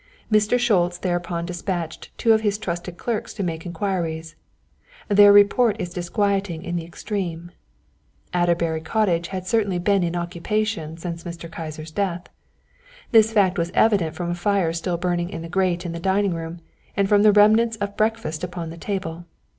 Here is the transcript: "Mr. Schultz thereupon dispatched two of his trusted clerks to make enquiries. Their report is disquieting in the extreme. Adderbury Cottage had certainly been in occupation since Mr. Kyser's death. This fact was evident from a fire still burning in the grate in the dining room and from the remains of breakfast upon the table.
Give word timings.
"Mr. 0.31 0.57
Schultz 0.57 0.97
thereupon 0.97 1.45
dispatched 1.45 2.09
two 2.17 2.33
of 2.33 2.41
his 2.41 2.57
trusted 2.57 2.97
clerks 2.97 3.35
to 3.35 3.43
make 3.43 3.67
enquiries. 3.67 4.35
Their 5.09 5.31
report 5.31 5.75
is 5.79 5.93
disquieting 5.93 6.63
in 6.63 6.75
the 6.75 6.83
extreme. 6.85 7.51
Adderbury 8.33 8.81
Cottage 8.81 9.27
had 9.27 9.45
certainly 9.45 9.77
been 9.77 10.01
in 10.01 10.15
occupation 10.15 10.97
since 10.97 11.23
Mr. 11.23 11.51
Kyser's 11.51 11.91
death. 11.91 12.25
This 13.11 13.31
fact 13.31 13.59
was 13.59 13.69
evident 13.75 14.15
from 14.15 14.31
a 14.31 14.33
fire 14.33 14.73
still 14.73 14.97
burning 14.97 15.29
in 15.29 15.43
the 15.43 15.49
grate 15.49 15.85
in 15.85 15.91
the 15.91 15.99
dining 15.99 16.33
room 16.33 16.61
and 16.97 17.07
from 17.07 17.21
the 17.21 17.31
remains 17.31 17.75
of 17.75 17.95
breakfast 17.95 18.43
upon 18.43 18.71
the 18.71 18.77
table. 18.77 19.25